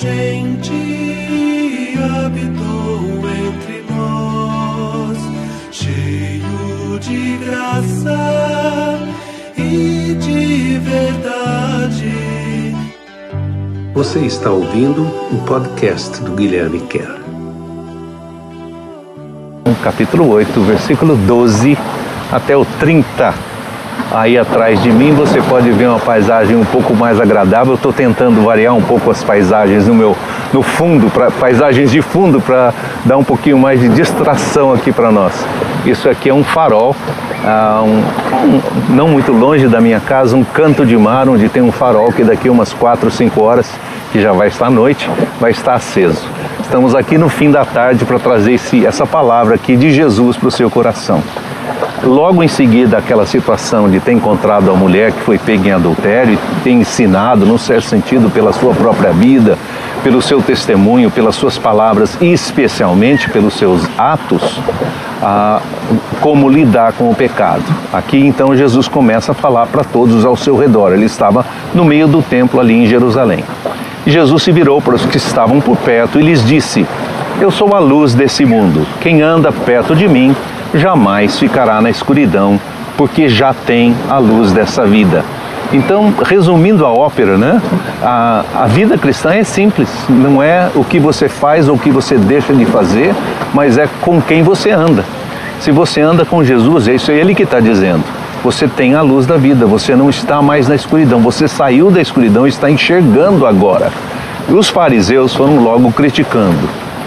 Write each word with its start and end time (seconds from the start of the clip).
gente 0.00 1.94
habitou 2.24 3.28
entre 3.28 3.84
nós, 3.90 5.18
cheio 5.72 6.98
de 7.00 7.36
graça 7.38 9.00
e 9.56 10.16
de 10.20 10.78
verdade. 10.78 12.12
Você 13.92 14.20
está 14.20 14.50
ouvindo 14.50 15.02
o 15.02 15.44
podcast 15.44 16.22
do 16.22 16.32
Guilherme 16.32 16.80
Kerr. 16.82 17.18
Capítulo 19.82 20.28
8, 20.30 20.60
versículo 20.60 21.16
12 21.16 21.76
até 22.30 22.56
o 22.56 22.64
30 22.64 23.47
Aí 24.10 24.38
atrás 24.38 24.82
de 24.82 24.90
mim 24.90 25.12
você 25.12 25.40
pode 25.42 25.70
ver 25.70 25.86
uma 25.86 25.98
paisagem 25.98 26.56
um 26.56 26.64
pouco 26.64 26.94
mais 26.94 27.20
agradável. 27.20 27.74
Estou 27.74 27.92
tentando 27.92 28.42
variar 28.42 28.74
um 28.74 28.82
pouco 28.82 29.10
as 29.10 29.22
paisagens 29.22 29.86
no 29.86 29.94
meu 29.94 30.16
no 30.52 30.62
fundo, 30.62 31.10
pra, 31.10 31.30
paisagens 31.30 31.90
de 31.90 32.00
fundo 32.00 32.40
para 32.40 32.72
dar 33.04 33.16
um 33.16 33.24
pouquinho 33.24 33.58
mais 33.58 33.80
de 33.80 33.88
distração 33.88 34.72
aqui 34.72 34.92
para 34.92 35.10
nós. 35.10 35.32
Isso 35.84 36.08
aqui 36.08 36.30
é 36.30 36.34
um 36.34 36.42
farol, 36.42 36.96
ah, 37.44 37.82
um, 37.84 37.98
um, 38.46 38.62
não 38.88 39.08
muito 39.08 39.32
longe 39.32 39.68
da 39.68 39.80
minha 39.80 40.00
casa, 40.00 40.36
um 40.36 40.44
canto 40.44 40.84
de 40.84 40.96
mar 40.96 41.28
onde 41.28 41.48
tem 41.48 41.62
um 41.62 41.72
farol 41.72 42.12
que 42.12 42.24
daqui 42.24 42.48
umas 42.48 42.72
4, 42.72 43.10
5 43.10 43.42
horas, 43.42 43.70
que 44.10 44.20
já 44.20 44.32
vai 44.32 44.48
estar 44.48 44.66
à 44.66 44.70
noite, 44.70 45.08
vai 45.38 45.50
estar 45.50 45.74
aceso. 45.74 46.26
Estamos 46.60 46.94
aqui 46.94 47.16
no 47.16 47.28
fim 47.28 47.50
da 47.50 47.64
tarde 47.64 48.04
para 48.04 48.18
trazer 48.18 48.54
esse, 48.54 48.84
essa 48.84 49.06
palavra 49.06 49.54
aqui 49.54 49.76
de 49.76 49.90
Jesus 49.90 50.36
para 50.36 50.48
o 50.48 50.50
seu 50.50 50.70
coração. 50.70 51.22
Logo 52.04 52.42
em 52.42 52.48
seguida, 52.48 52.98
aquela 52.98 53.26
situação 53.26 53.90
de 53.90 53.98
ter 53.98 54.12
encontrado 54.12 54.70
a 54.70 54.74
mulher 54.74 55.12
que 55.12 55.20
foi 55.20 55.38
pega 55.38 55.68
em 55.68 55.72
adultério 55.72 56.34
e 56.34 56.62
ter 56.62 56.70
ensinado, 56.70 57.44
num 57.44 57.58
certo 57.58 57.86
sentido, 57.86 58.30
pela 58.30 58.52
sua 58.52 58.72
própria 58.72 59.10
vida, 59.12 59.58
pelo 60.02 60.22
seu 60.22 60.40
testemunho, 60.40 61.10
pelas 61.10 61.34
suas 61.34 61.58
palavras 61.58 62.16
e 62.20 62.32
especialmente 62.32 63.28
pelos 63.30 63.54
seus 63.54 63.82
atos, 63.98 64.60
a, 65.20 65.60
como 66.20 66.48
lidar 66.48 66.92
com 66.92 67.10
o 67.10 67.14
pecado. 67.14 67.64
Aqui 67.92 68.18
então 68.18 68.56
Jesus 68.56 68.86
começa 68.86 69.32
a 69.32 69.34
falar 69.34 69.66
para 69.66 69.82
todos 69.82 70.24
ao 70.24 70.36
seu 70.36 70.56
redor. 70.56 70.92
Ele 70.92 71.06
estava 71.06 71.44
no 71.74 71.84
meio 71.84 72.06
do 72.06 72.22
templo 72.22 72.60
ali 72.60 72.74
em 72.74 72.86
Jerusalém. 72.86 73.44
E 74.06 74.10
Jesus 74.10 74.44
se 74.44 74.52
virou 74.52 74.80
para 74.80 74.94
os 74.94 75.04
que 75.04 75.16
estavam 75.16 75.60
por 75.60 75.76
perto 75.76 76.20
e 76.20 76.22
lhes 76.22 76.46
disse: 76.46 76.86
Eu 77.40 77.50
sou 77.50 77.74
a 77.74 77.80
luz 77.80 78.14
desse 78.14 78.44
mundo. 78.44 78.86
Quem 79.00 79.20
anda 79.20 79.50
perto 79.50 79.96
de 79.96 80.08
mim 80.08 80.34
jamais 80.74 81.38
ficará 81.38 81.80
na 81.80 81.90
escuridão, 81.90 82.60
porque 82.96 83.28
já 83.28 83.52
tem 83.54 83.94
a 84.08 84.18
luz 84.18 84.52
dessa 84.52 84.84
vida. 84.84 85.24
Então, 85.72 86.14
resumindo 86.24 86.86
a 86.86 86.90
ópera, 86.90 87.36
né? 87.36 87.60
A, 88.02 88.44
a 88.54 88.66
vida 88.66 88.96
cristã 88.96 89.34
é 89.34 89.44
simples, 89.44 89.88
não 90.08 90.42
é 90.42 90.70
o 90.74 90.82
que 90.82 90.98
você 90.98 91.28
faz 91.28 91.68
ou 91.68 91.76
o 91.76 91.78
que 91.78 91.90
você 91.90 92.16
deixa 92.16 92.54
de 92.54 92.64
fazer, 92.64 93.14
mas 93.52 93.76
é 93.76 93.88
com 94.00 94.20
quem 94.20 94.42
você 94.42 94.70
anda. 94.70 95.04
Se 95.60 95.70
você 95.70 96.00
anda 96.00 96.24
com 96.24 96.42
Jesus, 96.42 96.88
é 96.88 96.94
isso 96.94 97.12
ele 97.12 97.34
que 97.34 97.42
está 97.42 97.60
dizendo. 97.60 98.04
Você 98.42 98.66
tem 98.66 98.94
a 98.94 99.02
luz 99.02 99.26
da 99.26 99.36
vida, 99.36 99.66
você 99.66 99.94
não 99.94 100.08
está 100.08 100.40
mais 100.40 100.68
na 100.68 100.74
escuridão, 100.74 101.20
você 101.20 101.46
saiu 101.46 101.90
da 101.90 102.00
escuridão 102.00 102.46
e 102.46 102.50
está 102.50 102.70
enxergando 102.70 103.44
agora. 103.44 103.90
E 104.48 104.54
os 104.54 104.68
fariseus 104.68 105.34
foram 105.34 105.58
logo 105.58 105.92
criticando. 105.92 106.56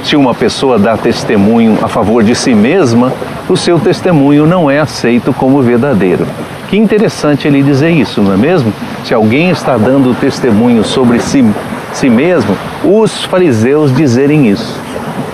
Se 0.04 0.16
uma 0.16 0.36
pessoa 0.36 0.78
dá 0.78 0.98
testemunho 0.98 1.78
a 1.82 1.88
favor 1.88 2.24
de 2.24 2.36
si 2.36 2.54
mesma, 2.54 3.14
o 3.52 3.58
seu 3.58 3.78
testemunho 3.78 4.48
não 4.48 4.72
é 4.72 4.80
aceito 4.80 5.34
como 5.34 5.62
verdadeiro. 5.62 6.26
Que 6.70 6.78
interessante 6.78 7.50
ele 7.50 7.62
dizer 7.62 7.90
isso, 7.90 8.22
não 8.22 8.34
é 8.34 8.38
mesmo? 8.38 8.72
Se 9.04 9.14
alguém 9.14 9.50
está 9.50 9.78
dando 9.78 10.16
testemunho 10.16 10.86
sobre 10.86 11.20
si, 11.20 11.44
si 11.92 12.10
mesmo, 12.10 12.56
os 12.82 13.26
fariseus 13.26 13.94
dizerem 13.94 14.48
isso. 14.48 14.80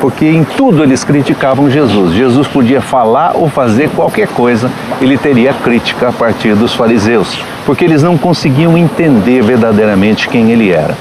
Porque 0.02 0.26
em 0.26 0.44
tudo 0.44 0.82
eles 0.82 1.04
criticavam 1.04 1.70
Jesus. 1.70 2.14
Jesus 2.16 2.48
podia 2.48 2.82
falar 2.82 3.34
ou 3.36 3.48
fazer 3.48 3.88
qualquer 3.92 4.28
coisa, 4.30 4.72
ele 5.00 5.16
teria 5.16 5.54
crítica 5.54 6.10
a 6.10 6.12
partir 6.12 6.56
dos 6.56 6.74
fariseus, 6.74 7.40
porque 7.68 7.86
eles 7.86 8.02
não 8.02 8.18
conseguiam 8.18 8.76
entender 8.76 9.44
verdadeiramente 9.44 10.28
quem 10.28 10.52
ele 10.52 10.72
era. 10.72 10.98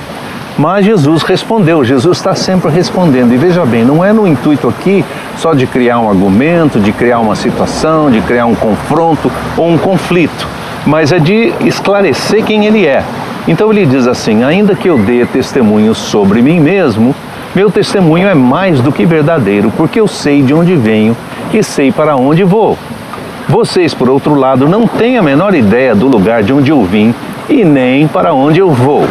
Mas 0.58 0.86
Jesus 0.86 1.22
respondeu, 1.22 1.84
Jesus 1.84 2.16
está 2.16 2.34
sempre 2.34 2.70
respondendo. 2.70 3.32
E 3.32 3.36
veja 3.36 3.66
bem, 3.66 3.84
não 3.84 4.02
é 4.02 4.12
no 4.12 4.26
intuito 4.26 4.68
aqui 4.68 5.04
só 5.36 5.52
de 5.52 5.66
criar 5.66 6.00
um 6.00 6.08
argumento, 6.08 6.80
de 6.80 6.92
criar 6.92 7.18
uma 7.18 7.36
situação, 7.36 8.10
de 8.10 8.22
criar 8.22 8.46
um 8.46 8.54
confronto 8.54 9.30
ou 9.56 9.68
um 9.68 9.76
conflito, 9.76 10.48
mas 10.86 11.12
é 11.12 11.18
de 11.18 11.52
esclarecer 11.60 12.42
quem 12.42 12.64
ele 12.64 12.86
é. 12.86 13.04
Então 13.46 13.70
ele 13.70 13.84
diz 13.84 14.06
assim: 14.06 14.44
ainda 14.44 14.74
que 14.74 14.88
eu 14.88 14.98
dê 14.98 15.26
testemunho 15.26 15.94
sobre 15.94 16.40
mim 16.40 16.58
mesmo, 16.58 17.14
meu 17.54 17.70
testemunho 17.70 18.26
é 18.26 18.34
mais 18.34 18.80
do 18.80 18.90
que 18.90 19.04
verdadeiro, 19.04 19.70
porque 19.76 20.00
eu 20.00 20.08
sei 20.08 20.42
de 20.42 20.54
onde 20.54 20.74
venho 20.74 21.14
e 21.52 21.62
sei 21.62 21.92
para 21.92 22.16
onde 22.16 22.44
vou. 22.44 22.78
Vocês, 23.48 23.94
por 23.94 24.08
outro 24.08 24.34
lado, 24.34 24.68
não 24.68 24.86
têm 24.86 25.18
a 25.18 25.22
menor 25.22 25.54
ideia 25.54 25.94
do 25.94 26.08
lugar 26.08 26.42
de 26.42 26.52
onde 26.52 26.70
eu 26.70 26.82
vim 26.82 27.14
e 27.48 27.64
nem 27.64 28.08
para 28.08 28.34
onde 28.34 28.58
eu 28.58 28.70
vou. 28.70 29.06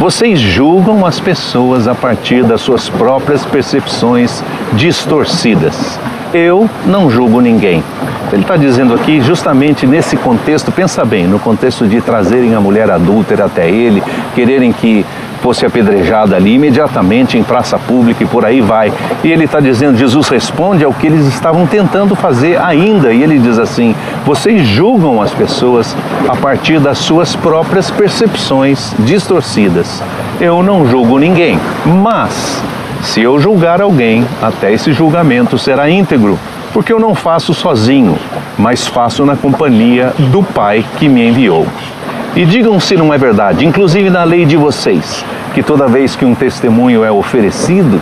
Vocês 0.00 0.40
julgam 0.40 1.04
as 1.04 1.20
pessoas 1.20 1.86
a 1.86 1.94
partir 1.94 2.42
das 2.42 2.62
suas 2.62 2.88
próprias 2.88 3.44
percepções 3.44 4.42
distorcidas. 4.72 6.00
Eu 6.32 6.70
não 6.86 7.10
julgo 7.10 7.38
ninguém. 7.38 7.84
Ele 8.32 8.40
está 8.40 8.56
dizendo 8.56 8.94
aqui, 8.94 9.20
justamente 9.20 9.86
nesse 9.86 10.16
contexto, 10.16 10.72
pensa 10.72 11.04
bem, 11.04 11.26
no 11.26 11.38
contexto 11.38 11.86
de 11.86 12.00
trazerem 12.00 12.54
a 12.54 12.60
mulher 12.62 12.90
adúltera 12.90 13.44
até 13.44 13.68
ele, 13.68 14.02
quererem 14.34 14.72
que 14.72 15.04
fosse 15.40 15.64
apedrejada 15.64 16.36
ali 16.36 16.54
imediatamente 16.54 17.36
em 17.36 17.42
praça 17.42 17.78
pública 17.78 18.22
e 18.22 18.26
por 18.26 18.44
aí 18.44 18.60
vai. 18.60 18.92
E 19.24 19.30
ele 19.30 19.44
está 19.44 19.60
dizendo, 19.60 19.98
Jesus 19.98 20.28
responde 20.28 20.84
ao 20.84 20.92
que 20.92 21.06
eles 21.06 21.26
estavam 21.26 21.66
tentando 21.66 22.14
fazer 22.14 22.60
ainda. 22.60 23.12
E 23.12 23.22
ele 23.22 23.38
diz 23.38 23.58
assim: 23.58 23.94
vocês 24.24 24.66
julgam 24.66 25.20
as 25.20 25.32
pessoas 25.32 25.96
a 26.28 26.36
partir 26.36 26.78
das 26.78 26.98
suas 26.98 27.34
próprias 27.34 27.90
percepções 27.90 28.94
distorcidas. 28.98 30.02
Eu 30.40 30.62
não 30.62 30.86
julgo 30.86 31.18
ninguém, 31.18 31.58
mas 31.84 32.62
se 33.02 33.22
eu 33.22 33.40
julgar 33.40 33.80
alguém, 33.80 34.26
até 34.42 34.72
esse 34.72 34.92
julgamento 34.92 35.58
será 35.58 35.88
íntegro, 35.90 36.38
porque 36.72 36.92
eu 36.92 37.00
não 37.00 37.14
faço 37.14 37.54
sozinho, 37.54 38.16
mas 38.58 38.86
faço 38.86 39.24
na 39.24 39.36
companhia 39.36 40.12
do 40.30 40.42
Pai 40.42 40.84
que 40.98 41.08
me 41.08 41.28
enviou. 41.28 41.66
E 42.36 42.44
digam 42.44 42.78
se 42.78 42.96
não 42.96 43.12
é 43.12 43.18
verdade, 43.18 43.66
inclusive 43.66 44.08
na 44.08 44.22
lei 44.22 44.44
de 44.44 44.56
vocês, 44.56 45.24
que 45.54 45.62
toda 45.62 45.86
vez 45.86 46.14
que 46.14 46.24
um 46.24 46.34
testemunho 46.34 47.04
é 47.04 47.10
oferecido 47.10 48.00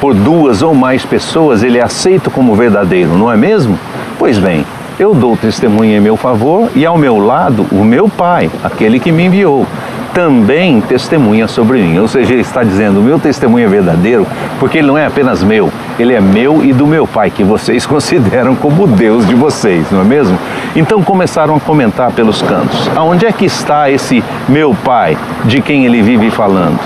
por 0.00 0.14
duas 0.14 0.62
ou 0.62 0.74
mais 0.74 1.04
pessoas, 1.04 1.62
ele 1.62 1.78
é 1.78 1.82
aceito 1.82 2.30
como 2.30 2.54
verdadeiro, 2.54 3.16
não 3.16 3.30
é 3.30 3.36
mesmo? 3.36 3.78
Pois 4.18 4.38
bem, 4.38 4.64
eu 4.98 5.14
dou 5.14 5.36
testemunho 5.36 5.96
em 5.96 6.00
meu 6.00 6.16
favor 6.16 6.70
e 6.74 6.84
ao 6.84 6.96
meu 6.96 7.18
lado 7.18 7.66
o 7.70 7.84
meu 7.84 8.08
Pai, 8.08 8.50
aquele 8.62 8.98
que 8.98 9.12
me 9.12 9.24
enviou 9.24 9.66
também 10.12 10.80
testemunha 10.80 11.48
sobre 11.48 11.80
mim. 11.80 11.98
Ou 11.98 12.08
seja, 12.08 12.32
ele 12.32 12.42
está 12.42 12.62
dizendo: 12.62 13.00
o 13.00 13.02
meu 13.02 13.18
testemunho 13.18 13.66
é 13.66 13.68
verdadeiro, 13.68 14.26
porque 14.58 14.78
ele 14.78 14.86
não 14.86 14.98
é 14.98 15.06
apenas 15.06 15.42
meu, 15.42 15.72
ele 15.98 16.14
é 16.14 16.20
meu 16.20 16.64
e 16.64 16.72
do 16.72 16.86
meu 16.86 17.06
Pai, 17.06 17.30
que 17.30 17.42
vocês 17.44 17.84
consideram 17.86 18.54
como 18.54 18.86
Deus 18.86 19.26
de 19.26 19.34
vocês, 19.34 19.90
não 19.90 20.00
é 20.00 20.04
mesmo? 20.04 20.38
Então 20.74 21.02
começaram 21.02 21.56
a 21.56 21.60
comentar 21.60 22.10
pelos 22.12 22.42
cantos: 22.42 22.90
aonde 22.96 23.26
é 23.26 23.32
que 23.32 23.44
está 23.44 23.90
esse 23.90 24.22
meu 24.48 24.74
Pai, 24.84 25.16
de 25.44 25.60
quem 25.60 25.84
ele 25.84 26.02
vive 26.02 26.30
falando? 26.30 26.78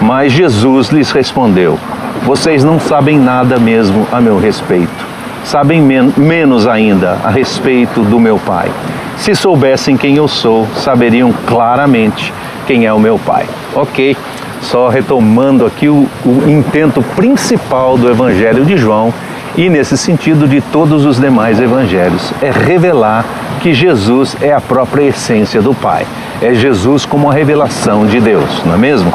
Mas 0.00 0.32
Jesus 0.32 0.88
lhes 0.88 1.10
respondeu: 1.10 1.78
vocês 2.24 2.62
não 2.62 2.78
sabem 2.78 3.18
nada 3.18 3.58
mesmo 3.58 4.06
a 4.12 4.20
meu 4.20 4.38
respeito. 4.38 5.12
Sabem 5.44 5.82
men 5.82 6.12
menos 6.16 6.68
ainda 6.68 7.18
a 7.24 7.30
respeito 7.30 8.00
do 8.02 8.20
meu 8.20 8.38
Pai. 8.38 8.70
Se 9.16 9.34
soubessem 9.34 9.96
quem 9.96 10.16
eu 10.16 10.28
sou, 10.28 10.68
saberiam 10.76 11.32
claramente 11.46 12.32
quem 12.66 12.86
é 12.86 12.92
o 12.92 12.98
meu 12.98 13.18
Pai. 13.18 13.46
Ok, 13.74 14.16
só 14.60 14.88
retomando 14.88 15.66
aqui 15.66 15.88
o, 15.88 16.08
o 16.24 16.50
intento 16.50 17.02
principal 17.14 17.96
do 17.96 18.08
Evangelho 18.08 18.64
de 18.64 18.76
João 18.76 19.12
e 19.56 19.68
nesse 19.68 19.98
sentido 19.98 20.48
de 20.48 20.60
todos 20.60 21.04
os 21.04 21.20
demais 21.20 21.60
evangelhos, 21.60 22.32
é 22.40 22.50
revelar 22.50 23.24
que 23.60 23.74
Jesus 23.74 24.36
é 24.40 24.52
a 24.52 24.60
própria 24.60 25.04
essência 25.04 25.60
do 25.60 25.74
Pai. 25.74 26.06
É 26.40 26.54
Jesus 26.54 27.04
como 27.04 27.30
a 27.30 27.34
revelação 27.34 28.06
de 28.06 28.18
Deus, 28.18 28.62
não 28.64 28.74
é 28.74 28.78
mesmo? 28.78 29.12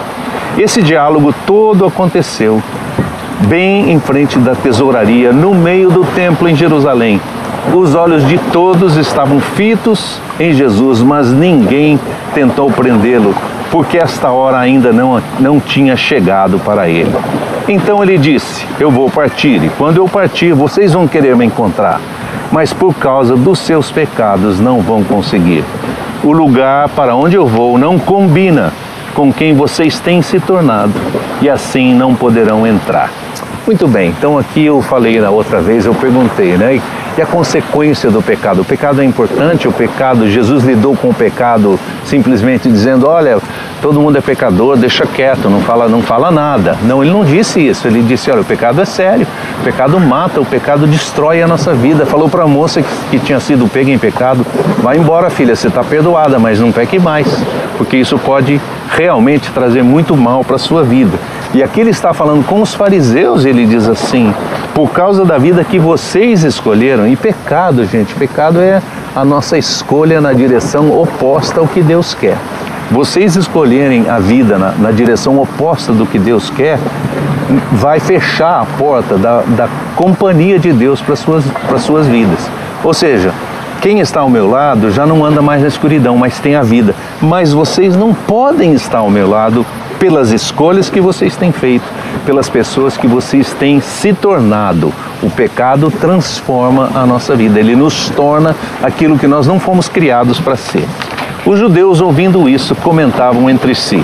Esse 0.58 0.82
diálogo 0.82 1.34
todo 1.46 1.86
aconteceu 1.86 2.62
bem 3.48 3.92
em 3.92 4.00
frente 4.00 4.38
da 4.40 4.56
tesouraria, 4.56 5.32
no 5.32 5.54
meio 5.54 5.90
do 5.90 6.04
templo 6.06 6.48
em 6.48 6.56
Jerusalém, 6.56 7.20
os 7.74 7.96
olhos 7.96 8.26
de 8.28 8.38
todos 8.52 8.96
estavam 8.96 9.40
fitos 9.40 10.20
em 10.40 10.54
Jesus, 10.54 11.02
mas 11.02 11.32
ninguém 11.32 12.00
tentou 12.34 12.72
prendê-lo, 12.72 13.36
porque 13.72 13.98
esta 13.98 14.30
hora 14.30 14.58
ainda 14.58 14.94
não, 14.94 15.22
não 15.40 15.60
tinha 15.60 15.96
chegado 15.96 16.60
para 16.60 16.88
ele. 16.88 17.14
Então 17.68 18.02
ele 18.02 18.18
disse: 18.18 18.66
Eu 18.80 18.90
vou 18.90 19.10
partir, 19.10 19.64
e 19.64 19.70
quando 19.78 19.98
eu 19.98 20.08
partir, 20.08 20.54
vocês 20.54 20.94
vão 20.94 21.08
querer 21.08 21.36
me 21.36 21.46
encontrar, 21.46 22.00
mas 22.52 22.72
por 22.72 22.94
causa 22.94 23.36
dos 23.36 23.60
seus 23.60 23.92
pecados 23.92 24.60
não 24.60 24.82
vão 24.82 25.04
conseguir. 25.04 25.64
O 26.24 26.32
lugar 26.32 26.90
para 26.90 27.16
onde 27.16 27.36
eu 27.36 27.46
vou 27.46 27.78
não 27.78 28.00
combina 28.00 28.74
com 29.14 29.32
quem 29.34 29.54
vocês 29.54 30.00
têm 30.00 30.22
se 30.22 30.40
tornado. 30.40 30.94
e 31.42 31.50
assim 31.50 31.94
não 31.94 32.16
poderão 32.16 32.66
entrar. 32.66 33.12
Muito 33.66 33.88
bem, 33.88 34.14
então 34.18 34.38
aqui 34.38 34.66
eu 34.66 34.82
falei 34.82 35.20
na 35.20 35.30
outra 35.30 35.60
vez, 35.60 35.86
eu 35.86 35.94
perguntei, 35.94 36.56
né? 36.56 36.82
E 37.18 37.22
a 37.22 37.26
consequência 37.26 38.12
do 38.12 38.22
pecado? 38.22 38.62
O 38.62 38.66
pecado 38.66 39.02
é 39.02 39.04
importante, 39.04 39.68
o 39.68 39.72
pecado, 39.72 40.30
Jesus 40.30 40.64
lidou 40.64 40.96
com 40.96 41.10
o 41.10 41.14
pecado 41.14 41.80
simplesmente 42.06 42.70
dizendo, 42.70 43.08
olha, 43.08 43.40
todo 43.82 44.00
mundo 44.00 44.20
é 44.20 44.22
pecador, 44.22 44.78
deixa 44.78 45.04
quieto, 45.08 45.50
não 45.50 45.62
fala, 45.62 45.88
não 45.88 46.04
fala 46.04 46.30
nada. 46.30 46.78
Não, 46.84 47.04
ele 47.04 47.12
não 47.12 47.26
disse 47.26 47.60
isso, 47.60 47.88
ele 47.88 48.04
disse, 48.04 48.30
olha, 48.30 48.42
o 48.42 48.46
pecado 48.46 48.80
é 48.80 48.86
sério, 48.86 49.26
o 49.60 49.64
pecado 49.64 50.00
mata, 50.00 50.40
o 50.40 50.46
pecado 50.46 50.86
destrói 50.86 51.42
a 51.42 51.48
nossa 51.48 51.74
vida. 51.74 52.06
Falou 52.06 52.30
para 52.30 52.44
a 52.44 52.48
moça 52.48 52.84
que, 52.84 52.90
que, 53.10 53.20
tinha 53.20 53.40
sido 53.40 53.68
pega 53.68 53.90
em 53.90 53.98
pecado, 53.98 54.46
vai 54.78 54.98
embora 54.98 55.32
filha, 55.32 55.56
você 55.56 55.70
está 55.70 55.84
perdoada, 55.84 56.38
mas 56.38 56.60
não 56.60 56.72
peque 56.72 57.00
mais, 57.00 57.28
porque 57.80 57.98
isso 57.98 58.20
pode 58.20 58.62
realmente 58.96 59.52
trazer 59.52 59.84
muito 59.84 60.16
mal 60.16 60.44
para 60.44 60.58
a 60.58 60.60
sua 60.60 60.84
vida. 60.84 61.18
E 61.54 61.64
aqui 61.64 61.80
ele 61.80 61.90
está 61.90 62.14
falando 62.14 62.46
com 62.46 62.62
os 62.62 62.76
fariseus, 62.76 63.44
ele 63.44 63.66
diz 63.66 63.88
assim: 63.88 64.34
por 64.78 64.92
causa 64.92 65.26
da 65.26 65.40
vida 65.40 65.64
que 65.64 65.80
vocês 65.80 66.44
escolheram. 66.44 67.08
E 67.08 67.16
pecado, 67.16 67.84
gente, 67.88 68.14
pecado 68.14 68.62
é 68.62 68.80
a 69.16 69.26
nossa 69.26 69.58
escolha 69.58 70.22
na 70.22 70.34
direção 70.34 70.92
oposta 71.02 71.60
ao 71.60 71.68
que 71.68 71.82
Deus 71.82 72.14
quer. 72.14 72.38
Vocês 72.92 73.36
escolherem 73.36 74.08
a 74.08 74.20
vida 74.20 74.56
na, 74.56 74.74
na 74.74 74.92
direção 74.92 75.40
oposta 75.40 75.92
do 75.92 76.06
que 76.06 76.20
Deus 76.20 76.52
quer, 76.52 76.78
vai 77.72 78.00
fechar 78.00 78.62
a 78.62 78.66
porta 78.78 79.18
da, 79.18 79.42
da 79.42 79.68
companhia 79.96 80.60
de 80.60 80.72
Deus 80.72 81.02
para 81.02 81.16
suas, 81.16 81.44
para 81.68 81.80
suas 81.80 82.06
vidas. 82.06 82.48
Ou 82.84 82.94
seja, 82.94 83.34
quem 83.82 84.00
está 84.00 84.20
ao 84.20 84.30
meu 84.30 84.48
lado 84.48 84.92
já 84.92 85.08
não 85.08 85.26
anda 85.26 85.42
mais 85.42 85.64
na 85.64 85.70
escuridão, 85.70 86.16
mas 86.16 86.38
tem 86.38 86.56
a 86.56 86.62
vida. 86.62 86.94
Mas 87.20 87.52
vocês 87.52 87.96
não 87.96 88.14
podem 88.14 88.74
estar 88.74 89.00
ao 89.00 89.10
meu 89.10 89.28
lado 89.28 89.66
pelas 89.98 90.32
escolhas 90.32 90.88
que 90.88 91.02
vocês 91.02 91.36
têm 91.36 91.52
feito, 91.52 91.86
pelas 92.26 92.50
pessoas 92.50 92.98
que 92.98 93.08
vocês 93.08 93.54
têm 93.54 93.80
se 93.80 94.14
tornado. 94.14 94.94
O 95.22 95.30
pecado 95.30 95.92
transforma 95.92 96.92
a 96.94 97.06
nossa 97.06 97.36
vida, 97.36 97.60
ele 97.60 97.76
nos 97.76 98.10
torna 98.10 98.56
aquilo 98.82 99.18
que 99.18 99.28
nós 99.28 99.48
não 99.48 99.60
fomos 99.60 99.90
criados 99.90 100.40
para 100.40 100.56
ser. 100.56 100.86
Os 101.46 101.60
judeus, 101.60 102.02
ouvindo 102.02 102.50
isso, 102.50 102.76
comentavam 102.76 103.50
entre 103.50 103.74
si: 103.74 104.04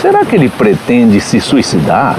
será 0.00 0.24
que 0.24 0.34
ele 0.34 0.48
pretende 0.48 1.20
se 1.20 1.40
suicidar? 1.40 2.16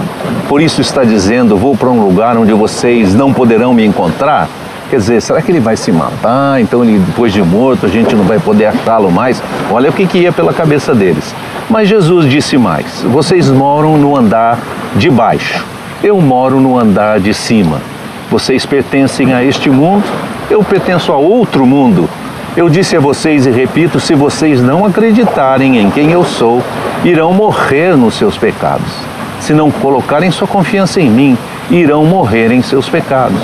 Por 0.47 0.62
isso 0.62 0.81
está 0.81 1.03
dizendo: 1.03 1.57
vou 1.57 1.75
para 1.75 1.89
um 1.89 2.01
lugar 2.01 2.38
onde 2.38 2.53
vocês 2.53 3.15
não 3.15 3.33
poderão 3.33 3.74
me 3.74 3.86
encontrar? 3.86 4.47
Quer 4.89 4.97
dizer, 4.97 5.21
será 5.21 5.39
que 5.39 5.51
ele 5.51 5.59
vai 5.59 5.77
se 5.77 5.91
matar? 5.91 6.59
Então, 6.59 6.83
ele, 6.83 6.97
depois 6.97 7.31
de 7.31 7.44
morto, 7.44 7.86
a 7.86 7.89
gente 7.89 8.15
não 8.15 8.24
vai 8.24 8.39
poder 8.39 8.65
achá-lo 8.65 9.12
mais? 9.12 9.41
Olha 9.69 9.91
o 9.91 9.94
que, 9.94 10.07
que 10.07 10.18
ia 10.18 10.31
pela 10.31 10.51
cabeça 10.51 10.95
deles. 10.95 11.36
Mas 11.69 11.88
Jesus 11.88 12.30
disse 12.30 12.57
mais: 12.57 13.04
Vocês 13.04 13.50
moram 13.50 13.98
no 13.98 14.18
andar 14.18 14.57
de 14.95 15.10
baixo, 15.10 15.63
eu 16.04 16.19
moro 16.19 16.60
no 16.60 16.77
andar 16.77 17.19
de 17.19 17.33
cima. 17.33 17.80
Vocês 18.31 18.66
pertencem 18.66 19.33
a 19.33 19.44
este 19.44 19.69
mundo, 19.69 20.04
eu 20.50 20.63
pertenço 20.63 21.12
a 21.12 21.18
outro 21.18 21.66
mundo. 21.66 22.10
Eu 22.57 22.69
disse 22.69 22.98
a 22.98 23.00
vocês 23.00 23.45
e 23.45 23.51
repito: 23.51 24.00
se 24.00 24.16
vocês 24.16 24.62
não 24.62 24.83
acreditarem 24.83 25.77
em 25.77 25.92
quem 25.92 26.12
eu 26.12 26.24
sou, 26.24 26.63
irão 27.04 27.33
morrer 27.33 27.95
nos 27.95 28.15
seus 28.15 28.36
pecados. 28.36 28.92
Se 29.39 29.54
não 29.54 29.69
colocarem 29.69 30.31
sua 30.31 30.48
confiança 30.48 31.00
em 31.00 31.10
mim, 31.10 31.38
irão 31.69 32.04
morrer 32.04 32.51
em 32.51 32.63
seus 32.63 32.89
pecados. 32.89 33.39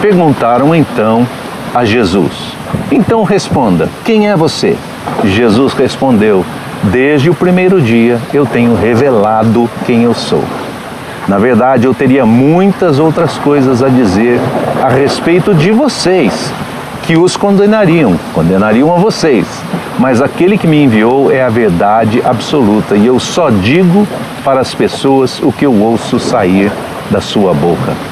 Perguntaram 0.00 0.74
então 0.74 1.26
a 1.74 1.86
Jesus. 1.86 2.54
Então 2.90 3.22
responda: 3.22 3.88
Quem 4.04 4.28
é 4.28 4.36
você? 4.36 4.76
Jesus 5.24 5.72
respondeu: 5.72 6.44
Desde 6.84 7.30
o 7.30 7.34
primeiro 7.34 7.80
dia 7.80 8.18
eu 8.34 8.44
tenho 8.44 8.74
revelado 8.74 9.70
quem 9.86 10.02
eu 10.02 10.12
sou. 10.14 10.42
Na 11.28 11.38
verdade, 11.38 11.86
eu 11.86 11.94
teria 11.94 12.26
muitas 12.26 12.98
outras 12.98 13.38
coisas 13.38 13.82
a 13.82 13.88
dizer 13.88 14.40
a 14.82 14.88
respeito 14.88 15.54
de 15.54 15.70
vocês 15.70 16.52
que 17.04 17.16
os 17.16 17.36
condenariam, 17.36 18.18
condenariam 18.34 18.92
a 18.92 18.98
vocês. 18.98 19.46
Mas 19.98 20.20
aquele 20.20 20.58
que 20.58 20.66
me 20.66 20.82
enviou 20.82 21.30
é 21.30 21.42
a 21.42 21.48
verdade 21.48 22.20
absoluta 22.24 22.96
e 22.96 23.06
eu 23.06 23.20
só 23.20 23.50
digo 23.50 24.06
para 24.44 24.60
as 24.60 24.74
pessoas 24.74 25.40
o 25.40 25.52
que 25.52 25.64
eu 25.64 25.74
ouço 25.80 26.18
sair 26.18 26.72
da 27.10 27.20
sua 27.20 27.54
boca. 27.54 28.11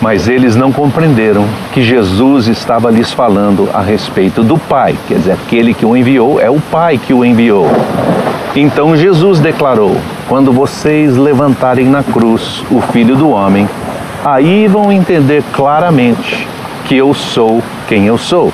Mas 0.00 0.28
eles 0.28 0.56
não 0.56 0.72
compreenderam 0.72 1.44
que 1.72 1.82
Jesus 1.82 2.46
estava 2.46 2.90
lhes 2.90 3.12
falando 3.12 3.68
a 3.74 3.82
respeito 3.82 4.42
do 4.42 4.56
Pai, 4.56 4.96
quer 5.06 5.18
dizer, 5.18 5.32
aquele 5.32 5.74
que 5.74 5.84
o 5.84 5.94
enviou 5.94 6.40
é 6.40 6.48
o 6.48 6.58
Pai 6.58 6.96
que 6.96 7.12
o 7.12 7.22
enviou. 7.22 7.66
Então 8.56 8.96
Jesus 8.96 9.40
declarou: 9.40 9.94
Quando 10.26 10.52
vocês 10.52 11.16
levantarem 11.16 11.86
na 11.86 12.02
cruz 12.02 12.64
o 12.70 12.80
Filho 12.80 13.14
do 13.14 13.28
Homem, 13.28 13.68
aí 14.24 14.66
vão 14.66 14.90
entender 14.90 15.44
claramente 15.52 16.48
que 16.86 16.96
eu 16.96 17.12
sou 17.12 17.62
quem 17.86 18.06
eu 18.06 18.16
sou. 18.16 18.50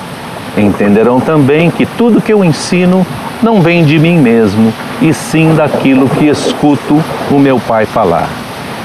Entenderão 0.57 1.19
também 1.19 1.71
que 1.71 1.85
tudo 1.85 2.21
que 2.21 2.33
eu 2.33 2.43
ensino 2.43 3.07
não 3.41 3.61
vem 3.61 3.85
de 3.85 3.97
mim 3.97 4.17
mesmo, 4.17 4.73
e 5.01 5.13
sim 5.13 5.53
daquilo 5.55 6.09
que 6.09 6.25
escuto 6.25 7.01
o 7.31 7.39
meu 7.39 7.57
Pai 7.57 7.85
falar 7.85 8.27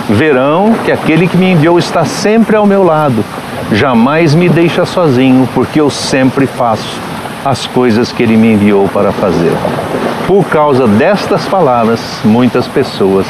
verão 0.09 0.75
que 0.85 0.93
aquele 0.93 1.27
que 1.27 1.37
me 1.37 1.53
enviou 1.53 1.79
está 1.79 2.05
sempre 2.05 2.57
ao 2.57 2.67
meu 2.67 2.83
lado, 2.83 3.25
jamais 3.73 4.35
me 4.35 4.49
deixa 4.49 4.85
sozinho, 4.85 5.49
porque 5.55 5.81
eu 5.81 5.91
sempre 5.91 6.47
faço 6.47 7.01
as 7.45 7.67
coisas 7.67 8.13
que 8.13 8.23
ele 8.23 8.37
me 8.37 8.53
enviou 8.53 8.89
para 8.89 9.13
fazer. 9.13 9.53
Por 10.27 10.45
causa 10.45 10.87
destas 10.87 11.45
palavras, 11.47 12.01
muitas 12.25 12.67
pessoas 12.69 13.27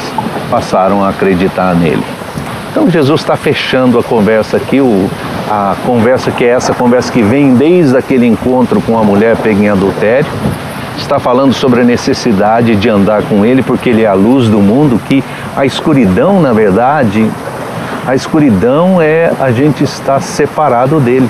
passaram 0.49 1.03
a 1.03 1.09
acreditar 1.09 1.75
nele. 1.75 2.03
Então 2.69 2.89
Jesus 2.89 3.21
está 3.21 3.35
fechando 3.35 3.99
a 3.99 4.03
conversa 4.03 4.57
aqui, 4.57 4.81
o, 4.81 5.09
a 5.49 5.75
conversa 5.85 6.31
que 6.31 6.43
é 6.43 6.49
essa 6.49 6.73
conversa 6.73 7.11
que 7.11 7.21
vem 7.21 7.55
desde 7.55 7.95
aquele 7.97 8.25
encontro 8.25 8.81
com 8.81 8.97
a 8.97 9.03
mulher 9.03 9.35
pega 9.37 9.59
em 9.59 9.69
adultério, 9.69 10.29
está 10.97 11.19
falando 11.19 11.53
sobre 11.53 11.81
a 11.81 11.83
necessidade 11.83 12.75
de 12.75 12.89
andar 12.89 13.23
com 13.23 13.45
Ele, 13.45 13.61
porque 13.61 13.89
Ele 13.89 14.03
é 14.03 14.07
a 14.07 14.13
luz 14.13 14.47
do 14.47 14.59
mundo, 14.59 14.99
que 15.07 15.23
a 15.55 15.65
escuridão, 15.65 16.41
na 16.41 16.53
verdade, 16.53 17.29
a 18.05 18.15
escuridão 18.15 19.01
é 19.01 19.31
a 19.39 19.51
gente 19.51 19.83
estar 19.83 20.21
separado 20.21 20.99
dele. 20.99 21.29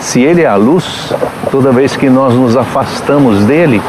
Se 0.00 0.20
Ele 0.20 0.42
é 0.42 0.46
a 0.46 0.56
luz, 0.56 1.12
toda 1.50 1.70
vez 1.70 1.96
que 1.96 2.08
nós 2.08 2.34
nos 2.34 2.56
afastamos 2.56 3.44
dele, 3.44 3.82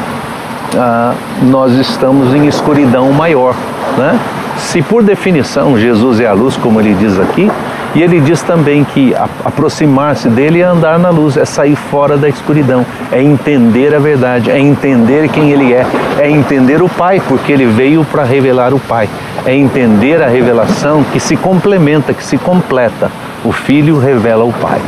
ah, 0.76 1.14
nós 1.42 1.72
estamos 1.72 2.34
em 2.34 2.46
escuridão 2.46 3.12
maior. 3.12 3.54
Né? 3.96 4.18
Se 4.58 4.82
por 4.82 5.02
definição 5.02 5.78
Jesus 5.78 6.20
é 6.20 6.26
a 6.26 6.32
luz, 6.32 6.56
como 6.56 6.80
ele 6.80 6.94
diz 6.94 7.18
aqui, 7.18 7.50
e 7.94 8.02
ele 8.02 8.20
diz 8.20 8.42
também 8.42 8.84
que 8.84 9.14
aproximar-se 9.44 10.28
dele 10.28 10.60
é 10.60 10.64
andar 10.64 10.98
na 10.98 11.10
luz, 11.10 11.36
é 11.36 11.44
sair 11.44 11.74
fora 11.74 12.16
da 12.16 12.28
escuridão, 12.28 12.86
é 13.10 13.20
entender 13.20 13.94
a 13.94 13.98
verdade, 13.98 14.50
é 14.50 14.58
entender 14.58 15.28
quem 15.28 15.50
ele 15.50 15.72
é, 15.72 15.84
é 16.18 16.30
entender 16.30 16.82
o 16.82 16.88
Pai, 16.88 17.20
porque 17.26 17.52
ele 17.52 17.66
veio 17.66 18.04
para 18.04 18.22
revelar 18.22 18.72
o 18.72 18.78
Pai, 18.78 19.08
é 19.44 19.54
entender 19.54 20.22
a 20.22 20.28
revelação 20.28 21.02
que 21.02 21.18
se 21.18 21.36
complementa, 21.36 22.14
que 22.14 22.24
se 22.24 22.38
completa. 22.38 23.10
O 23.44 23.52
Filho 23.52 23.98
revela 23.98 24.44
o 24.44 24.52
Pai. 24.52 24.80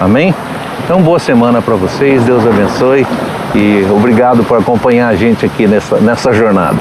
Amém? 0.00 0.34
Então, 0.84 1.00
boa 1.00 1.18
semana 1.18 1.62
para 1.62 1.76
vocês, 1.76 2.22
Deus 2.24 2.46
abençoe 2.46 3.06
e 3.54 3.86
obrigado 3.90 4.42
por 4.44 4.58
acompanhar 4.58 5.08
a 5.08 5.14
gente 5.14 5.46
aqui 5.46 5.66
nessa, 5.66 5.98
nessa 5.98 6.32
jornada. 6.32 6.76